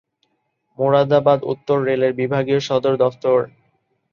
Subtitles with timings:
[0.79, 3.45] মোরাদাবাদ উত্তর রেলের বিভাগীয় সদর দফতর দপ্তর।